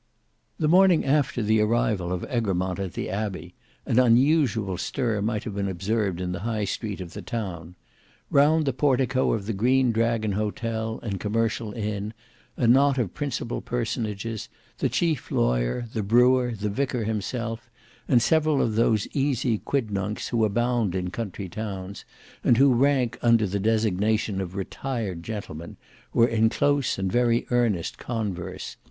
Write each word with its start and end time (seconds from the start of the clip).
The 0.57 0.67
morning 0.67 1.05
after 1.05 1.43
the 1.43 1.61
arrival 1.61 2.11
of 2.11 2.23
Egremont 2.27 2.79
at 2.79 2.93
the 2.93 3.07
Abbey, 3.07 3.53
an 3.85 3.99
unusual 3.99 4.75
stir 4.75 5.21
might 5.21 5.43
have 5.43 5.53
been 5.53 5.67
observed 5.67 6.19
in 6.19 6.31
the 6.31 6.39
high 6.39 6.65
Street 6.65 6.99
of 7.01 7.13
the 7.13 7.21
town. 7.21 7.75
Round 8.31 8.65
the 8.65 8.73
portico 8.73 9.31
of 9.33 9.45
the 9.45 9.53
Green 9.53 9.91
Dragon 9.91 10.31
hotel 10.31 10.99
and 11.03 11.19
commercial 11.19 11.71
inn, 11.73 12.15
a 12.57 12.65
knot 12.65 12.97
of 12.97 13.13
principal 13.13 13.61
personages, 13.61 14.49
the 14.79 14.89
chief 14.89 15.29
lawyer, 15.29 15.85
the 15.93 16.01
brewer, 16.01 16.53
the 16.59 16.69
vicar 16.71 17.03
himself, 17.03 17.69
and 18.07 18.23
several 18.23 18.59
of 18.59 18.73
those 18.73 19.07
easy 19.13 19.59
quidnuncs 19.59 20.29
who 20.29 20.43
abound 20.45 20.95
in 20.95 21.11
country 21.11 21.47
towns, 21.47 22.05
and 22.43 22.57
who 22.57 22.73
rank 22.73 23.19
under 23.21 23.45
the 23.45 23.59
designation 23.59 24.41
of 24.41 24.55
retired 24.55 25.21
gentlemen, 25.21 25.77
were 26.11 26.27
in 26.27 26.49
close 26.49 26.97
and 26.97 27.11
very 27.11 27.45
earnest 27.51 27.99
converse. 27.99 28.77